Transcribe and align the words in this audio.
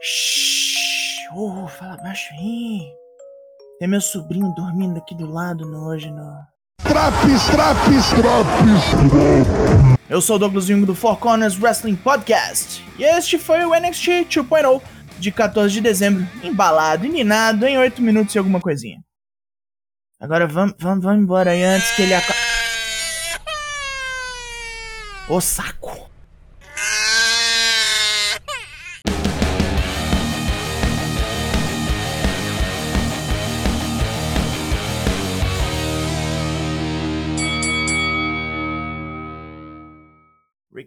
Shhh, 0.00 1.26
oh, 1.34 1.66
fala 1.66 1.96
baixo 1.96 2.32
aí. 2.34 2.80
Tem 3.80 3.88
meu 3.88 4.00
sobrinho 4.00 4.54
dormindo 4.54 4.98
aqui 4.98 5.12
do 5.14 5.26
lado 5.26 5.66
no 5.66 5.88
hoje 5.88 6.08
no. 6.08 6.38
Traps, 6.84 7.46
traps, 7.50 8.06
traps. 8.10 9.98
Eu 10.08 10.20
sou 10.20 10.36
o 10.36 10.38
Douglas 10.38 10.66
Jung 10.66 10.86
do 10.86 10.94
Four 10.94 11.18
Corners 11.18 11.60
Wrestling 11.60 11.96
Podcast 11.96 12.84
e 12.96 13.02
este 13.02 13.38
foi 13.38 13.64
o 13.64 13.74
NXT 13.74 14.26
2.0 14.28 14.80
de 15.18 15.32
14 15.32 15.74
de 15.74 15.80
dezembro, 15.80 16.24
embalado 16.44 17.04
e 17.04 17.08
ninado 17.08 17.66
em 17.66 17.76
8 17.76 18.00
minutos 18.00 18.36
e 18.36 18.38
alguma 18.38 18.60
coisinha. 18.60 19.02
Agora 20.20 20.46
vamos, 20.46 20.76
vamos, 20.78 21.04
vamos 21.04 21.22
embora 21.22 21.50
aí 21.50 21.64
antes 21.64 21.90
que 21.96 22.02
ele 22.02 22.14
acabe. 22.14 22.38
Ô 25.28 25.40
saco! 25.40 26.08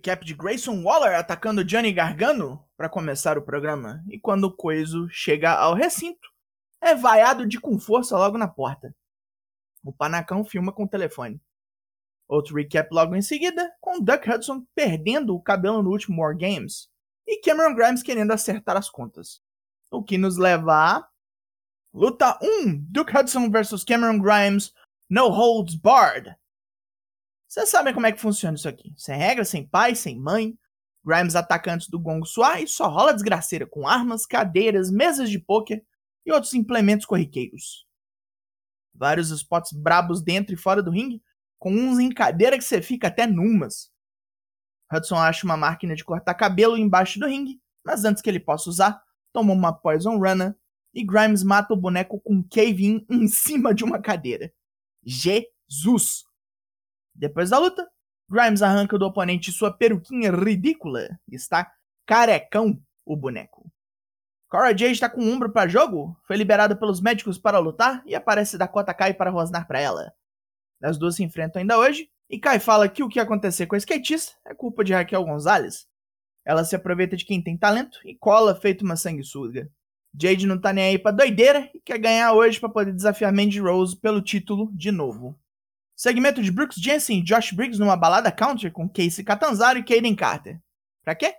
Recap 0.02 0.26
de 0.26 0.34
Grayson 0.34 0.82
Waller 0.82 1.16
atacando 1.16 1.64
Johnny 1.64 1.94
Gargano 1.94 2.68
para 2.76 2.90
começar 2.90 3.38
o 3.38 3.42
programa. 3.44 4.04
E 4.10 4.20
quando 4.20 4.46
o 4.46 4.52
Coiso 4.52 5.08
chega 5.12 5.52
ao 5.52 5.76
recinto, 5.76 6.28
é 6.82 6.96
vaiado 6.96 7.46
de 7.46 7.60
com 7.60 7.78
força 7.78 8.18
logo 8.18 8.36
na 8.36 8.48
porta. 8.48 8.96
O 9.84 9.94
Panacão 9.94 10.44
filma 10.44 10.74
com 10.74 10.86
o 10.86 10.90
telefone. 10.90 11.40
Outro 12.28 12.56
recap 12.56 12.90
logo 12.92 13.16
em 13.16 13.22
seguida, 13.22 13.72
com 13.80 14.02
Duck 14.02 14.28
Hudson 14.28 14.66
perdendo 14.74 15.36
o 15.36 15.42
cabelo 15.42 15.84
no 15.84 15.92
último 15.92 16.24
War 16.24 16.36
Games 16.36 16.90
e 17.28 17.40
Cameron 17.40 17.76
Grimes 17.76 18.02
querendo 18.02 18.32
acertar 18.32 18.76
as 18.76 18.90
contas. 18.90 19.40
O 19.92 20.04
que 20.04 20.18
nos 20.18 20.36
leva 20.36 20.74
a. 20.74 21.08
Luta 21.94 22.40
1: 22.42 22.88
Duke 22.90 23.16
Hudson 23.16 23.52
vs 23.52 23.84
Cameron 23.84 24.18
Grimes, 24.18 24.74
No 25.08 25.28
Holds 25.28 25.76
Barred. 25.76 26.36
Vocês 27.52 27.68
sabem 27.68 27.94
como 27.94 28.06
é 28.06 28.14
que 28.14 28.22
funciona 28.22 28.56
isso 28.56 28.70
aqui. 28.70 28.94
Sem 28.96 29.18
regra, 29.18 29.44
sem 29.44 29.68
pai, 29.68 29.94
sem 29.94 30.18
mãe. 30.18 30.58
Grimes 31.04 31.36
ataca 31.36 31.74
antes 31.74 31.90
do 31.90 32.00
gongo 32.00 32.26
suar 32.26 32.64
e 32.64 32.68
só 32.68 32.88
rola 32.88 33.14
desgraceira 33.14 33.68
com 33.68 33.86
armas, 33.86 34.26
cadeiras, 34.26 34.90
mesas 34.90 35.30
de 35.30 35.38
pôquer 35.38 35.84
e 36.26 36.32
outros 36.32 36.54
implementos 36.54 37.06
corriqueiros. 37.06 37.86
Vários 38.96 39.32
spots 39.32 39.74
brabos 39.74 40.22
dentro 40.24 40.54
e 40.54 40.58
fora 40.58 40.82
do 40.82 40.92
ringue, 40.92 41.22
com 41.60 41.74
uns 41.74 42.00
em 42.00 42.10
cadeira 42.10 42.58
que 42.58 42.64
você 42.64 42.82
fica 42.82 43.10
até 43.10 43.28
numas. 43.28 43.92
Hudson 44.90 45.18
acha 45.18 45.46
uma 45.46 45.58
máquina 45.58 45.94
de 45.94 46.06
cortar 46.06 46.36
cabelo 46.36 46.78
embaixo 46.78 47.20
do 47.20 47.28
ringue, 47.28 47.60
mas 47.86 48.06
antes 48.06 48.22
que 48.22 48.30
ele 48.30 48.40
possa 48.40 48.70
usar, 48.70 49.04
toma 49.34 49.52
uma 49.52 49.74
Poison 49.74 50.18
Runner 50.18 50.56
e 50.94 51.04
Grimes 51.04 51.44
mata 51.44 51.74
o 51.74 51.78
boneco 51.78 52.18
com 52.22 52.42
cave-in 52.50 53.06
em 53.10 53.28
cima 53.28 53.76
de 53.76 53.84
uma 53.84 54.02
cadeira. 54.02 54.54
Jesus! 55.04 56.31
Depois 57.14 57.50
da 57.50 57.60
luta, 57.60 57.88
Grimes 58.30 58.62
arranca 58.62 58.98
do 58.98 59.06
oponente 59.06 59.52
sua 59.52 59.72
peruquinha 59.72 60.32
ridícula 60.32 61.08
e 61.30 61.36
está 61.36 61.72
carecão 62.06 62.82
o 63.06 63.16
boneco. 63.16 63.70
Cora 64.50 64.70
Jade 64.70 64.92
está 64.92 65.10
com 65.10 65.22
o 65.22 65.32
ombro 65.32 65.52
para 65.52 65.70
jogo, 65.70 66.18
foi 66.28 66.36
liberada 66.36 66.76
pelos 66.76 67.02
médicos 67.02 67.38
para 67.38 67.60
lutar 67.60 68.04
e 68.06 68.14
aparece 68.14 68.58
Dakota 68.58 68.94
Kai 68.94 69.14
para 69.14 69.32
rosnar 69.32 69.66
para 69.68 69.80
ela. 69.80 70.14
As 70.82 70.98
duas 70.98 71.16
se 71.16 71.24
enfrentam 71.24 71.62
ainda 71.62 71.78
hoje, 71.78 72.10
e 72.30 72.40
Kai 72.40 72.60
fala 72.60 72.90
que 72.90 73.04
o 73.04 73.10
que 73.10 73.20
aconteceu 73.20 73.68
com 73.68 73.76
a 73.76 73.78
skatista 73.78 74.34
é 74.46 74.54
culpa 74.54 74.84
de 74.84 74.94
Raquel 74.94 75.24
Gonzalez. 75.24 75.88
Ela 76.46 76.64
se 76.64 76.76
aproveita 76.76 77.16
de 77.16 77.26
quem 77.26 77.42
tem 77.42 77.58
talento 77.58 78.00
e 78.06 78.16
cola 78.16 78.56
feito 78.56 78.84
uma 78.84 78.96
sanguessuga. 78.96 79.70
Jade 80.20 80.48
não 80.48 80.60
tá 80.60 80.74
nem 80.74 80.86
aí 80.86 81.00
pra 81.00 81.12
doideira 81.12 81.70
e 81.74 81.80
quer 81.80 81.98
ganhar 81.98 82.34
hoje 82.34 82.60
para 82.60 82.70
poder 82.70 82.94
desafiar 82.94 83.32
Mandy 83.32 83.60
Rose 83.60 83.96
pelo 83.96 84.22
título 84.22 84.72
de 84.74 84.92
novo. 84.92 85.40
Segmento 86.02 86.42
de 86.42 86.52
Brooks 86.52 86.78
Jensen 86.78 87.20
e 87.20 87.22
Josh 87.22 87.52
Briggs 87.52 87.78
numa 87.80 87.96
balada 87.96 88.32
country 88.32 88.72
com 88.72 88.90
Casey 88.90 89.24
Catanzaro 89.24 89.78
e 89.78 89.84
Kaden 89.84 90.16
Carter. 90.16 90.60
Pra 91.04 91.14
quê? 91.14 91.36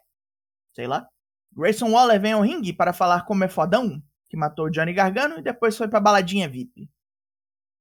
Sei 0.72 0.86
lá. 0.86 1.04
Grayson 1.52 1.90
Waller 1.90 2.20
vem 2.20 2.30
ao 2.30 2.42
ringue 2.42 2.72
para 2.72 2.92
falar 2.92 3.26
como 3.26 3.42
é 3.42 3.48
fodão, 3.48 4.00
que 4.30 4.36
matou 4.36 4.70
Johnny 4.70 4.92
Gargano 4.92 5.40
e 5.40 5.42
depois 5.42 5.76
foi 5.76 5.88
pra 5.88 5.98
baladinha 5.98 6.48
VIP. 6.48 6.88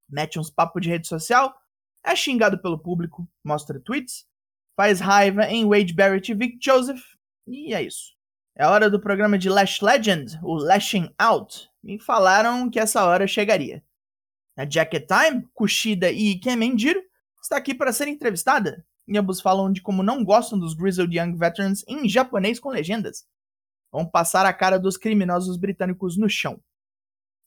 Mete 0.09 0.39
uns 0.39 0.49
papos 0.49 0.81
de 0.81 0.89
rede 0.89 1.07
social, 1.07 1.53
é 2.03 2.15
xingado 2.15 2.59
pelo 2.59 2.79
público, 2.79 3.29
mostra 3.43 3.79
tweets, 3.79 4.25
faz 4.75 4.99
raiva 4.99 5.45
em 5.45 5.63
Wade 5.69 5.93
Barrett 5.93 6.31
e 6.31 6.33
Vic 6.33 6.57
Joseph, 6.59 7.03
e 7.45 7.75
é 7.75 7.83
isso. 7.83 8.15
É 8.57 8.65
hora 8.65 8.89
do 8.89 8.99
programa 8.99 9.37
de 9.37 9.51
Lash 9.51 9.81
Legend, 9.81 10.39
o 10.41 10.55
Lashing 10.55 11.13
Out. 11.19 11.69
Me 11.83 11.99
falaram 11.99 12.71
que 12.71 12.79
essa 12.79 13.05
hora 13.05 13.27
chegaria. 13.27 13.83
A 14.61 14.69
Jacket 14.69 15.07
Time, 15.07 15.49
Kushida 15.55 16.11
e 16.11 16.37
Kemendiro 16.37 17.01
está 17.41 17.57
aqui 17.57 17.73
para 17.73 17.91
ser 17.91 18.07
entrevistada. 18.07 18.85
E 19.07 19.17
ambos 19.17 19.41
falam 19.41 19.71
de 19.71 19.81
como 19.81 20.03
não 20.03 20.23
gostam 20.23 20.59
dos 20.59 20.75
Grizzled 20.75 21.17
Young 21.17 21.35
Veterans 21.35 21.83
em 21.87 22.07
japonês 22.07 22.59
com 22.59 22.69
legendas. 22.69 23.25
Vão 23.91 24.05
passar 24.05 24.45
a 24.45 24.53
cara 24.53 24.77
dos 24.77 24.97
criminosos 24.97 25.57
britânicos 25.57 26.15
no 26.15 26.29
chão. 26.29 26.61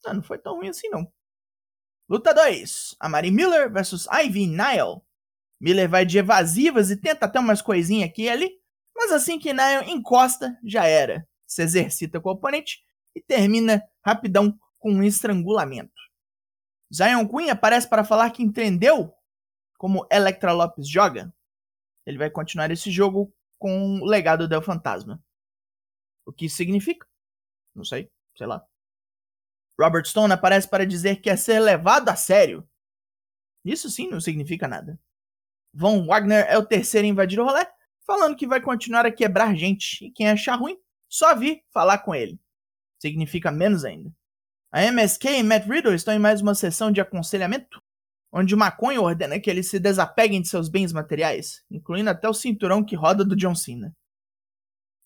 Ah, 0.05 0.13
não 0.13 0.25
foi 0.25 0.39
tão 0.39 0.57
ruim 0.57 0.71
assim 0.71 0.89
não. 0.89 1.07
Luta 2.09 2.35
2. 2.35 2.97
Amari 2.99 3.31
Miller 3.31 3.73
versus 3.73 4.09
Ivy 4.13 4.49
Nile. 4.49 5.01
Miller 5.61 5.89
vai 5.89 6.05
de 6.05 6.19
evasivas 6.19 6.91
e 6.91 6.97
tenta 6.97 7.27
até 7.27 7.39
umas 7.39 7.63
coisinhas 7.63 8.11
aqui 8.11 8.23
e 8.23 8.29
ali, 8.29 8.51
mas 8.93 9.13
assim 9.13 9.39
que 9.39 9.53
Nile 9.53 9.89
encosta, 9.89 10.59
já 10.65 10.85
era. 10.85 11.25
Se 11.47 11.63
exercita 11.63 12.21
com 12.21 12.31
o 12.31 12.33
oponente 12.33 12.81
e 13.15 13.21
termina 13.21 13.85
rapidão 14.05 14.59
com 14.81 14.91
um 14.91 15.05
estrangulamento. 15.05 16.04
Zion 16.93 17.27
Queen 17.29 17.51
aparece 17.51 17.89
para 17.89 18.05
falar 18.05 18.31
que 18.31 18.43
entendeu 18.43 19.15
como 19.79 20.07
Electra 20.11 20.53
Lopes 20.53 20.89
joga. 20.89 21.35
Ele 22.07 22.19
vai 22.19 22.31
continuar 22.31 22.71
esse 22.71 22.91
jogo 22.91 23.35
com 23.59 24.01
o 24.01 24.05
legado 24.05 24.47
del 24.49 24.63
Fantasma. 24.63 25.23
O 26.27 26.33
que 26.33 26.47
isso 26.47 26.57
significa? 26.57 27.07
Não 27.75 27.85
sei, 27.85 28.11
sei 28.37 28.47
lá. 28.47 28.65
Robert 29.79 30.07
Stone 30.07 30.33
aparece 30.33 30.69
para 30.69 30.87
dizer 30.87 31.21
que 31.21 31.29
é 31.29 31.37
ser 31.37 31.59
levado 31.61 32.09
a 32.09 32.17
sério. 32.17 32.69
Isso 33.65 33.91
sim 33.91 34.09
não 34.09 34.21
significa 34.21 34.69
nada. 34.69 34.99
Von 35.73 36.07
Wagner 36.07 36.47
é 36.49 36.57
o 36.57 36.65
terceiro 36.65 37.07
a 37.07 37.11
invadir 37.11 37.41
o 37.41 37.45
rolê, 37.45 37.67
falando 38.07 38.37
que 38.37 38.47
vai 38.47 38.61
continuar 38.61 39.05
a 39.05 39.13
quebrar 39.13 39.57
gente, 39.57 40.05
e 40.05 40.11
quem 40.11 40.29
achar 40.29 40.57
ruim, 40.57 40.79
só 41.09 41.35
vir 41.35 41.65
falar 41.73 41.99
com 41.99 42.15
ele. 42.15 42.39
Significa 42.99 43.51
menos 43.51 43.85
ainda. 43.85 44.15
A 44.75 44.83
MSK 44.91 45.39
e 45.39 45.43
Matt 45.45 45.69
Riddle 45.69 45.95
estão 45.95 46.13
em 46.13 46.19
mais 46.19 46.41
uma 46.41 46.53
sessão 46.53 46.91
de 46.91 47.01
aconselhamento, 47.01 47.81
onde 48.33 48.57
o 48.57 48.59
maconha 48.59 49.01
ordena 49.01 49.39
que 49.39 49.49
eles 49.49 49.71
se 49.71 49.79
desapeguem 49.79 50.43
de 50.43 50.49
seus 50.49 50.69
bens 50.69 50.93
materiais, 50.93 51.63
incluindo 51.71 52.11
até 52.11 52.29
o 52.29 52.35
cinturão 52.35 52.85
que 52.85 52.97
roda 52.97 53.25
do 53.25 53.37
John 53.37 53.55
Cena. 53.55 53.95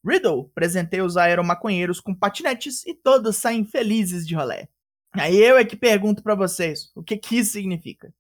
Riddle 0.03 0.49
presenteia 0.55 1.05
os 1.05 1.19
aeromaconheiros 1.19 2.01
com 2.01 2.15
patinetes 2.15 2.83
e 2.87 2.95
todos 2.95 3.37
saem 3.37 3.63
felizes 3.63 4.27
de 4.27 4.35
rolé. 4.35 4.71
Aí 5.13 5.37
eu 5.37 5.59
é 5.59 5.67
que 5.67 5.77
pergunto 5.77 6.23
para 6.23 6.35
vocês, 6.35 6.91
o 6.95 7.03
que 7.03 7.19
que 7.19 7.37
isso 7.37 7.53
significa? 7.53 8.11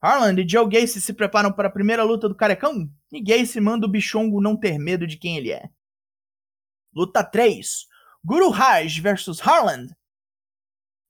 Harland 0.00 0.42
e 0.42 0.48
Joe 0.48 0.68
Gacy 0.68 1.00
se 1.00 1.12
preparam 1.12 1.52
para 1.52 1.68
a 1.68 1.72
primeira 1.72 2.02
luta 2.02 2.28
do 2.28 2.34
Carecão 2.34 2.90
e 3.12 3.22
Gacy 3.22 3.60
manda 3.60 3.86
o 3.86 3.88
bichongo 3.88 4.40
não 4.40 4.56
ter 4.56 4.80
medo 4.80 5.06
de 5.06 5.16
quem 5.16 5.36
ele 5.36 5.52
é. 5.52 5.70
Luta 6.92 7.22
3. 7.22 7.86
Guru 8.24 8.50
Raj 8.50 8.98
versus 8.98 9.40
Harland 9.40 9.94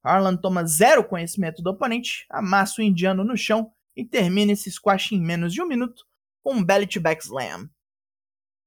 Harlan 0.03 0.37
toma 0.37 0.67
zero 0.67 1.05
conhecimento 1.05 1.63
do 1.63 1.71
oponente, 1.71 2.27
amassa 2.29 2.81
o 2.81 2.85
indiano 2.85 3.23
no 3.23 3.37
chão 3.37 3.73
e 3.97 4.05
termina 4.05 4.53
esse 4.53 4.71
squash 4.71 5.13
em 5.13 5.21
menos 5.21 5.53
de 5.53 5.63
um 5.63 5.67
minuto 5.67 6.05
com 6.43 6.55
um 6.55 6.65
belly 6.65 6.87
to 6.87 7.01
back 7.01 7.23
slam. 7.23 7.71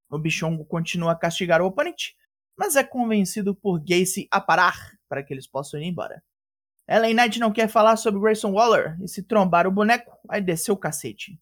O 0.10 0.18
bichongo 0.18 0.64
continua 0.66 1.12
a 1.12 1.16
castigar 1.16 1.62
o 1.62 1.66
oponente, 1.66 2.16
mas 2.58 2.76
é 2.76 2.84
convencido 2.84 3.54
por 3.54 3.80
Gacy 3.80 4.28
a 4.32 4.40
parar 4.40 4.76
para 5.10 5.24
que 5.24 5.34
eles 5.34 5.48
possam 5.48 5.80
ir 5.80 5.86
embora. 5.86 6.24
Ellen 6.88 7.16
Knight 7.16 7.40
não 7.40 7.52
quer 7.52 7.68
falar 7.68 7.98
sobre 7.98 8.22
Grayson 8.22 8.52
Waller 8.52 8.98
e 9.02 9.08
se 9.08 9.24
trombar 9.24 9.68
o 9.68 9.72
boneco, 9.72 10.18
vai 10.24 10.40
descer 10.40 10.72
o 10.72 10.78
cacete. 10.78 11.40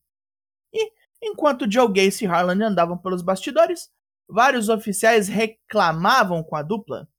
E, 0.73 0.91
enquanto 1.21 1.69
Joe 1.71 1.87
Gacy 1.87 2.23
e 2.23 2.27
Harlan 2.27 2.65
andavam 2.65 2.97
pelos 2.97 3.21
bastidores, 3.21 3.91
vários 4.27 4.69
oficiais 4.69 5.27
reclamavam 5.27 6.41
com 6.43 6.55
a 6.55 6.63
dupla, 6.63 7.09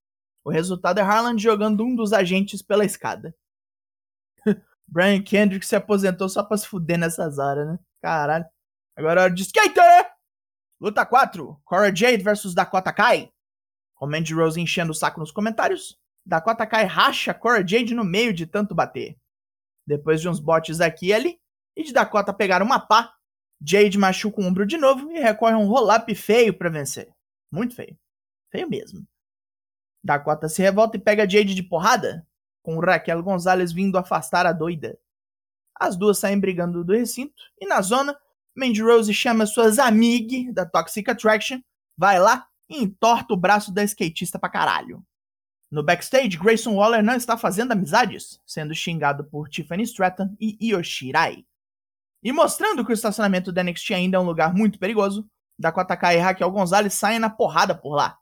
o 0.44 0.50
resultado 0.50 1.00
é 1.00 1.02
Harlan 1.02 1.38
jogando 1.38 1.82
um 1.82 1.94
dos 1.94 2.12
agentes 2.12 2.60
pela 2.60 2.84
escada. 2.84 3.34
Brian 4.86 5.22
Kendrick 5.22 5.64
se 5.64 5.74
aposentou 5.74 6.28
só 6.28 6.42
pra 6.42 6.56
se 6.56 6.68
fuder 6.68 6.98
nessas 6.98 7.38
horas, 7.38 7.66
né? 7.66 7.78
Caralho. 8.02 8.44
Agora 8.94 9.20
é 9.20 9.24
hora 9.24 9.34
de 9.34 9.42
skater! 9.42 10.12
Luta 10.80 11.06
4. 11.06 11.60
Cora 11.64 11.94
Jade 11.94 12.22
versus 12.22 12.54
Dakota 12.54 12.92
Kai. 12.92 13.32
Com 13.94 14.10
Rose 14.34 14.60
enchendo 14.60 14.92
o 14.92 14.94
saco 14.94 15.18
nos 15.18 15.32
comentários, 15.32 15.98
Dakota 16.26 16.66
Kai 16.66 16.84
racha 16.84 17.32
Cora 17.32 17.66
Jade 17.66 17.94
no 17.94 18.04
meio 18.04 18.34
de 18.34 18.46
tanto 18.46 18.74
bater. 18.74 19.16
Depois 19.86 20.20
de 20.20 20.28
uns 20.28 20.38
botes 20.38 20.80
aqui 20.80 21.06
e 21.06 21.14
ali, 21.14 21.40
e 21.74 21.82
de 21.82 21.92
Dakota 21.92 22.34
pegar 22.34 22.62
uma 22.62 22.78
pá, 22.78 23.14
Jade 23.66 23.96
machuca 23.96 24.42
o 24.42 24.44
ombro 24.44 24.66
de 24.66 24.76
novo 24.76 25.10
e 25.10 25.18
recorre 25.18 25.54
a 25.54 25.58
um 25.58 25.66
roll-up 25.66 26.14
feio 26.14 26.52
para 26.52 26.68
vencer. 26.68 27.10
Muito 27.50 27.74
feio. 27.74 27.96
Feio 28.50 28.68
mesmo. 28.68 29.06
Dakota 30.04 30.50
se 30.50 30.60
revolta 30.60 30.98
e 30.98 31.00
pega 31.00 31.28
Jade 31.28 31.54
de 31.54 31.62
porrada, 31.62 32.26
com 32.62 32.78
Raquel 32.78 33.22
Gonzalez 33.22 33.72
vindo 33.72 33.96
afastar 33.96 34.44
a 34.44 34.52
doida. 34.52 34.98
As 35.74 35.96
duas 35.96 36.18
saem 36.18 36.38
brigando 36.38 36.84
do 36.84 36.92
recinto 36.92 37.34
e 37.58 37.66
na 37.66 37.80
zona, 37.80 38.14
Mandy 38.54 38.82
Rose 38.82 39.12
chama 39.14 39.46
suas 39.46 39.78
amigas 39.78 40.52
da 40.52 40.66
Toxic 40.66 41.10
Attraction, 41.10 41.60
vai 41.96 42.20
lá 42.20 42.46
e 42.68 42.82
entorta 42.82 43.32
o 43.32 43.36
braço 43.36 43.72
da 43.72 43.82
skatista 43.82 44.38
pra 44.38 44.50
caralho. 44.50 45.02
No 45.70 45.82
backstage, 45.82 46.36
Grayson 46.36 46.74
Waller 46.74 47.02
não 47.02 47.14
está 47.14 47.36
fazendo 47.36 47.72
amizades, 47.72 48.40
sendo 48.46 48.74
xingado 48.74 49.24
por 49.24 49.48
Tiffany 49.48 49.82
Stratton 49.82 50.36
e 50.38 50.56
Io 50.68 50.84
Shirai. 50.84 51.44
E 52.22 52.30
mostrando 52.30 52.84
que 52.84 52.92
o 52.92 52.94
estacionamento 52.94 53.50
da 53.50 53.64
NXT 53.64 53.90
ainda 53.92 54.18
é 54.18 54.20
um 54.20 54.24
lugar 54.24 54.54
muito 54.54 54.78
perigoso, 54.78 55.28
Dakota 55.58 55.96
Kai 55.96 56.16
e 56.16 56.20
Raquel 56.20 56.50
Gonzalez 56.50 56.94
saem 56.94 57.18
na 57.18 57.30
porrada 57.30 57.74
por 57.74 57.94
lá. 57.94 58.18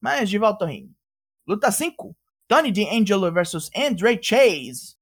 Mas 0.00 0.28
de 0.28 0.38
volta 0.38 0.64
ao 0.64 0.70
ringue. 0.70 0.97
Luta 1.48 1.72
5. 1.72 2.14
Tony 2.46 2.70
D'Angelo 2.70 3.32
vs 3.32 3.70
Andre 3.74 4.22
Chase. 4.22 4.98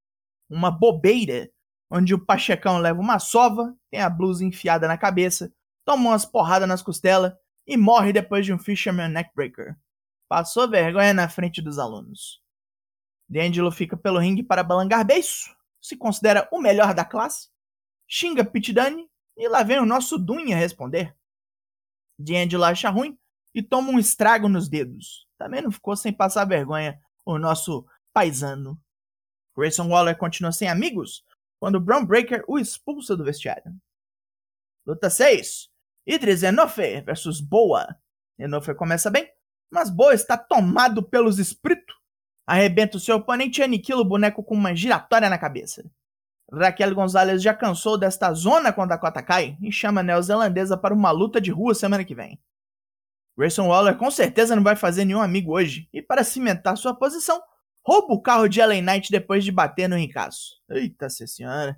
Uma 0.48 0.70
bobeira, 0.70 1.50
onde 1.90 2.14
o 2.14 2.24
Pachecão 2.24 2.78
leva 2.78 3.00
uma 3.00 3.18
sova, 3.18 3.76
tem 3.90 4.00
a 4.00 4.08
blusa 4.08 4.44
enfiada 4.44 4.86
na 4.86 4.96
cabeça, 4.96 5.52
toma 5.84 6.10
umas 6.10 6.24
porradas 6.24 6.68
nas 6.68 6.82
costelas 6.82 7.32
e 7.66 7.76
morre 7.76 8.12
depois 8.12 8.46
de 8.46 8.52
um 8.52 8.60
Fisherman 8.60 9.08
Neckbreaker. 9.08 9.76
Passou 10.28 10.70
vergonha 10.70 11.12
na 11.12 11.28
frente 11.28 11.60
dos 11.60 11.80
alunos. 11.80 12.40
D'Angelo 13.28 13.72
fica 13.72 13.96
pelo 13.96 14.20
ringue 14.20 14.44
para 14.44 14.62
balangar 14.62 15.04
beiço, 15.04 15.52
se 15.80 15.96
considera 15.96 16.48
o 16.52 16.60
melhor 16.60 16.94
da 16.94 17.04
classe, 17.04 17.48
xinga 18.06 18.44
Pit 18.44 18.72
Dunne 18.72 19.10
e 19.36 19.48
lá 19.48 19.64
vem 19.64 19.80
o 19.80 19.86
nosso 19.86 20.16
Dunha 20.16 20.56
responder. 20.56 21.12
D'Angelo 22.16 22.62
acha 22.62 22.88
ruim 22.88 23.18
e 23.52 23.60
toma 23.64 23.90
um 23.90 23.98
estrago 23.98 24.48
nos 24.48 24.68
dedos. 24.68 25.25
Também 25.38 25.62
não 25.62 25.70
ficou 25.70 25.96
sem 25.96 26.12
passar 26.12 26.44
vergonha 26.44 27.00
o 27.24 27.38
nosso 27.38 27.86
paisano. 28.12 28.80
Grayson 29.56 29.88
Waller 29.88 30.16
continua 30.16 30.52
sem 30.52 30.68
amigos 30.68 31.24
quando 31.58 31.80
Brown 31.80 32.04
Breaker 32.04 32.44
o 32.46 32.58
expulsa 32.58 33.16
do 33.16 33.24
vestiário. 33.24 33.74
Luta 34.86 35.10
6. 35.10 35.68
Idris 36.06 36.42
Enofe 36.42 37.00
versus 37.00 37.40
Boa. 37.40 37.96
Enofe 38.38 38.74
começa 38.74 39.10
bem, 39.10 39.28
mas 39.70 39.90
Boa 39.90 40.14
está 40.14 40.36
tomado 40.36 41.02
pelos 41.02 41.38
espíritos. 41.38 41.96
Arrebenta 42.46 42.96
o 42.96 43.00
seu 43.00 43.16
oponente 43.16 43.60
e 43.60 43.64
aniquila 43.64 44.02
o 44.02 44.04
boneco 44.04 44.44
com 44.44 44.54
uma 44.54 44.74
giratória 44.74 45.28
na 45.28 45.38
cabeça. 45.38 45.84
Raquel 46.52 46.94
Gonzalez 46.94 47.42
já 47.42 47.52
cansou 47.52 47.98
desta 47.98 48.32
zona 48.32 48.72
quando 48.72 48.92
a 48.92 48.98
cota 48.98 49.20
cai 49.20 49.58
e 49.60 49.72
chama 49.72 50.00
a 50.00 50.04
neozelandesa 50.04 50.76
para 50.76 50.94
uma 50.94 51.10
luta 51.10 51.40
de 51.40 51.50
rua 51.50 51.74
semana 51.74 52.04
que 52.04 52.14
vem. 52.14 52.38
Grayson 53.36 53.68
Waller 53.68 53.96
com 53.96 54.10
certeza 54.10 54.56
não 54.56 54.62
vai 54.62 54.74
fazer 54.74 55.04
nenhum 55.04 55.20
amigo 55.20 55.52
hoje, 55.52 55.88
e 55.92 56.00
para 56.00 56.24
cimentar 56.24 56.76
sua 56.76 56.94
posição, 56.94 57.40
rouba 57.84 58.14
o 58.14 58.22
carro 58.22 58.48
de 58.48 58.60
LA 58.60 58.80
Knight 58.80 59.10
depois 59.10 59.44
de 59.44 59.52
bater 59.52 59.88
no 59.88 59.96
ricaço. 59.96 60.54
Eita 60.70 61.10
senhora. 61.10 61.76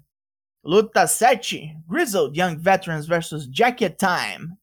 Luta 0.65 1.07
7: 1.07 1.77
Grizzled 1.89 2.39
Young 2.39 2.57
Veterans 2.57 3.07
vs 3.07 3.49
Jacket 3.53 3.97
Time. 3.99 4.57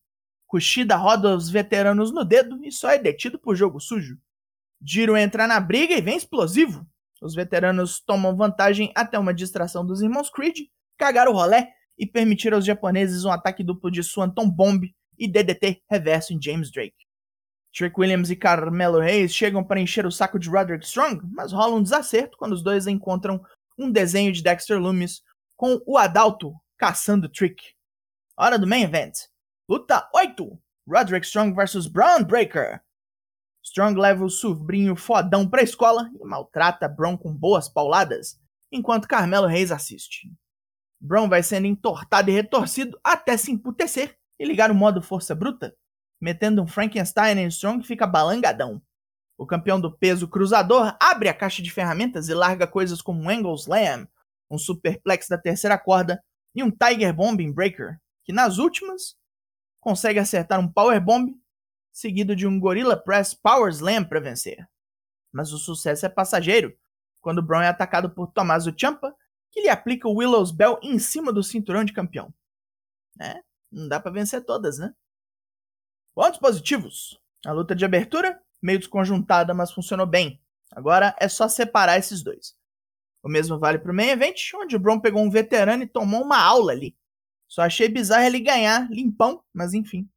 Kushida 0.47 0.95
roda 0.95 1.36
os 1.36 1.50
veteranos 1.50 2.12
no 2.12 2.24
dedo 2.24 2.63
e 2.63 2.71
só 2.71 2.89
é 2.92 2.98
detido 2.98 3.38
por 3.38 3.56
jogo 3.56 3.80
sujo. 3.80 4.18
Jiro 4.81 5.18
entra 5.18 5.48
na 5.48 5.59
briga 5.59 5.95
e 5.95 6.01
vem 6.01 6.15
explosivo. 6.15 6.88
Os 7.21 7.33
veteranos 7.33 8.00
tomam 8.00 8.36
vantagem 8.36 8.91
até 8.95 9.18
uma 9.18 9.33
distração 9.33 9.86
dos 9.86 10.01
irmãos 10.01 10.30
Creed, 10.30 10.68
cagar 10.98 11.27
o 11.27 11.33
rolé 11.33 11.74
e 11.98 12.06
permitir 12.06 12.53
aos 12.53 12.65
japoneses 12.65 13.25
um 13.25 13.31
ataque 13.31 13.63
duplo 13.63 13.89
de 13.89 14.03
Swanton 14.03 14.50
Bomb 14.50 14.86
e 15.17 15.27
DDT 15.27 15.81
reverso 15.89 16.33
em 16.33 16.41
James 16.41 16.71
Drake. 16.71 17.06
Trick 17.75 18.00
Williams 18.00 18.29
e 18.29 18.38
Carmelo 18.38 19.00
Reis 19.00 19.35
chegam 19.35 19.62
para 19.62 19.81
encher 19.81 20.06
o 20.06 20.12
saco 20.12 20.39
de 20.39 20.50
Roderick 20.50 20.85
Strong, 20.85 21.21
mas 21.33 21.51
rola 21.51 21.75
um 21.75 21.83
desacerto 21.83 22.38
quando 22.38 22.53
os 22.53 22.63
dois 22.63 22.88
encontram 22.88 23.44
um 23.77 23.91
desenho 23.91 24.31
de 24.31 24.41
Dexter 24.41 24.79
Loomis 24.79 25.21
com 25.57 25.81
o 25.85 25.97
Adalto 25.97 26.53
caçando 26.77 27.27
Trick. 27.27 27.62
Hora 28.38 28.57
do 28.57 28.65
main 28.65 28.83
event. 28.83 29.13
Luta 29.67 30.09
8. 30.13 30.57
Roderick 30.88 31.25
Strong 31.25 31.53
vs 31.53 31.88
Braun 31.88 32.23
Breaker. 32.23 32.81
Strong 33.62 34.00
leva 34.00 34.23
o 34.23 34.29
sobrinho 34.29 34.95
fodão 34.95 35.50
pra 35.50 35.63
escola 35.63 36.09
e 36.17 36.23
maltrata 36.23 36.88
Braun 36.88 37.17
com 37.17 37.33
boas 37.33 37.67
pauladas, 37.67 38.39
enquanto 38.71 39.07
Carmelo 39.07 39.47
Reis 39.47 39.71
assiste. 39.71 40.31
Braun 41.01 41.27
vai 41.27 41.44
sendo 41.44 41.67
entortado 41.67 42.29
e 42.29 42.33
retorcido 42.33 42.97
até 43.03 43.35
se 43.35 43.51
emputecer 43.51 44.17
e 44.40 44.46
ligar 44.46 44.72
o 44.72 44.76
modo 44.76 45.02
força 45.02 45.34
bruta, 45.34 45.76
metendo 46.20 46.62
um 46.62 46.68
Frankenstein 46.68 47.40
em 47.40 47.48
Strong 47.48 47.82
que 47.82 47.88
fica 47.88 48.08
balangadão. 48.08 48.82
O 49.38 49.46
campeão 49.46 49.80
do 49.80 49.92
peso 49.92 50.28
cruzador 50.28 50.96
abre 51.00 51.28
a 51.28 51.34
caixa 51.34 51.62
de 51.62 51.72
ferramentas 51.72 52.30
e 52.30 52.34
larga 52.34 52.66
coisas 52.66 53.02
como 53.02 53.22
um 53.22 53.30
Angle 53.30 53.56
Slam, 53.56 54.08
um 54.50 54.58
Superplex 54.58 55.28
da 55.28 55.38
terceira 55.38 55.78
corda 55.78 56.24
e 56.54 56.64
um 56.64 56.72
Tiger 56.72 57.14
Bombing 57.14 57.52
Breaker, 57.52 58.00
que 58.24 58.32
nas 58.32 58.58
últimas 58.58 59.18
consegue 59.80 60.20
acertar 60.20 60.60
um 60.60 60.72
Power 60.72 61.00
Bomb 61.02 61.36
seguido 61.92 62.36
de 62.36 62.48
um 62.48 62.60
Gorilla 62.60 62.98
Press 62.98 63.34
Power 63.34 63.72
Slam 63.72 64.04
para 64.04 64.20
vencer. 64.20 64.68
Mas 65.32 65.52
o 65.52 65.58
sucesso 65.58 66.06
é 66.06 66.10
passageiro, 66.10 66.76
quando 67.22 67.42
Brown 67.42 67.62
é 67.62 67.68
atacado 67.68 68.10
por 68.10 68.28
Tommaso 68.28 68.74
Ciampa, 68.78 69.16
que 69.52 69.62
lhe 69.62 69.70
aplica 69.70 70.08
o 70.08 70.16
Willow's 70.16 70.52
Bell 70.52 70.80
em 70.82 71.00
cima 71.00 71.32
do 71.32 71.44
cinturão 71.44 71.84
de 71.84 71.94
campeão. 71.94 72.34
É, 73.20 73.42
não 73.75 73.88
dá 73.88 74.00
para 74.00 74.12
vencer 74.12 74.44
todas, 74.44 74.80
né? 74.80 74.94
Pontos 76.16 76.39
positivos. 76.39 77.19
A 77.45 77.51
luta 77.51 77.75
de 77.75 77.83
abertura, 77.83 78.42
meio 78.62 78.80
desconjuntada, 78.80 79.54
mas 79.54 79.72
funcionou 79.72 80.07
bem. 80.07 80.42
Agora 80.72 81.16
é 81.19 81.27
só 81.27 81.48
separar 81.48 81.98
esses 81.98 82.24
dois. 82.24 82.56
O 83.22 83.30
mesmo 83.30 83.60
vale 83.60 83.77
para 83.77 83.92
o 83.92 83.95
main 83.95 84.10
event, 84.10 84.51
onde 84.56 84.75
o 84.75 84.80
Brown 84.80 85.00
pegou 85.00 85.22
um 85.22 85.30
veterano 85.30 85.83
e 85.83 85.88
tomou 85.88 86.24
uma 86.24 86.42
aula 86.42 86.72
ali. 86.72 86.95
Só 87.48 87.63
achei 87.63 87.89
bizarro 87.89 88.24
ele 88.24 88.39
ganhar, 88.39 88.89
limpão, 88.89 89.44
mas 89.54 89.74
enfim. 89.74 90.10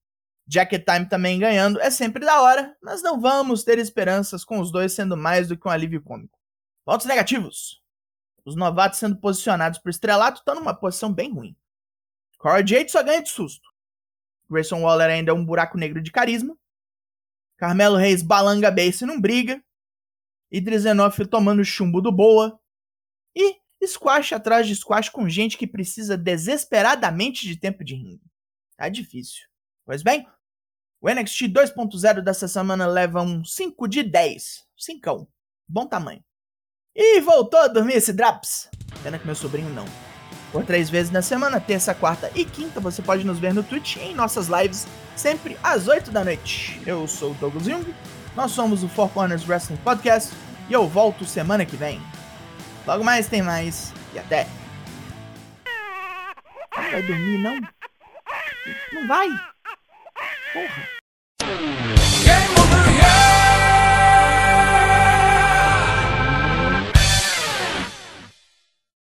Jacket 0.47 0.85
Time 0.85 1.07
também 1.07 1.39
ganhando 1.39 1.81
é 1.81 1.91
sempre 1.91 2.25
da 2.25 2.41
hora, 2.41 2.75
mas 2.83 3.03
não 3.03 3.21
vamos 3.21 3.65
ter 3.65 3.79
esperanças 3.79 4.45
com 4.45 4.61
os 4.61 4.73
dois 4.73 4.93
sendo 4.93 5.17
mais 5.17 5.49
do 5.49 5.59
que 5.59 5.69
um 5.69 5.71
alívio 5.71 6.03
cômico. 6.03 6.39
Pontos 6.85 7.07
negativos. 7.07 7.83
Os 8.45 8.57
novatos 8.57 8.99
sendo 8.99 9.17
posicionados 9.17 9.79
por 9.79 9.91
estrelato 9.91 10.39
estão 10.39 10.55
numa 10.55 10.73
posição 10.73 11.13
bem 11.13 11.35
ruim. 11.35 11.55
Cora 12.39 12.65
Jade 12.65 12.91
só 12.91 13.03
ganha 13.03 13.23
de 13.23 13.29
susto. 13.29 13.69
Grayson 14.49 14.81
Waller 14.81 15.11
ainda 15.11 15.33
é 15.33 15.35
um 15.35 15.45
buraco 15.45 15.77
negro 15.77 16.01
de 16.01 16.11
carisma. 16.11 16.57
Carmelo 17.57 17.97
Reis 17.97 18.23
balanga 18.23 18.71
base 18.71 19.03
e 19.03 19.07
não 19.07 19.21
briga. 19.21 19.63
Idris 20.51 20.87
Enoff 20.87 21.27
tomando 21.27 21.65
chumbo 21.65 22.01
do 22.01 22.13
boa. 22.13 22.59
E 23.35 23.59
squash 23.85 24.33
atrás 24.33 24.67
de 24.67 24.75
squash 24.75 25.09
com 25.09 25.29
gente 25.29 25.59
que 25.59 25.67
precisa 25.67 26.17
desesperadamente 26.17 27.47
de 27.47 27.57
tempo 27.57 27.85
de 27.85 27.95
ringue. 27.95 28.23
Tá 28.77 28.89
difícil. 28.89 29.47
Pois 29.85 30.03
bem, 30.03 30.27
o 31.01 31.11
NXT 31.11 31.43
2.0 31.49 32.23
dessa 32.23 32.49
semana 32.49 32.87
leva 32.87 33.21
um 33.21 33.45
5 33.45 33.89
de 33.89 34.03
10. 34.03 34.65
5. 34.77 35.29
Bom 35.69 35.87
tamanho. 35.87 36.25
E 36.95 37.21
voltou 37.21 37.61
a 37.61 37.69
dormir 37.69 37.95
esse 37.95 38.13
Draps. 38.13 38.71
Pena 39.03 39.19
que 39.19 39.27
meu 39.27 39.35
sobrinho 39.35 39.71
não. 39.71 40.08
Por 40.59 40.65
três 40.65 40.91
vezes 40.91 41.13
na 41.13 41.23
semana, 41.23 41.61
terça, 41.61 41.95
quarta 41.95 42.33
e 42.35 42.45
quinta, 42.45 42.81
você 42.81 43.01
pode 43.01 43.25
nos 43.25 43.39
ver 43.39 43.55
no 43.55 43.63
Twitch 43.63 43.97
em 43.99 44.13
nossas 44.13 44.49
lives, 44.49 44.89
sempre 45.15 45.57
às 45.63 45.87
8 45.87 46.11
da 46.11 46.25
noite. 46.25 46.83
Eu 46.85 47.07
sou 47.07 47.31
o 47.31 47.35
Douglas 47.35 47.65
Jung, 47.65 47.95
nós 48.35 48.51
somos 48.51 48.83
o 48.83 48.89
Four 48.89 49.09
Corners 49.11 49.49
Wrestling 49.49 49.77
Podcast 49.77 50.35
e 50.69 50.73
eu 50.73 50.89
volto 50.89 51.25
semana 51.25 51.65
que 51.65 51.77
vem. 51.77 52.03
Logo 52.85 53.05
mais 53.05 53.29
tem 53.29 53.41
mais 53.41 53.93
e 54.13 54.19
até. 54.19 54.49
Vai 56.75 57.03
dormir, 57.05 57.39
não? 57.39 57.61
Não 58.95 59.07
vai? 59.07 59.29
Porra! 60.53 61.98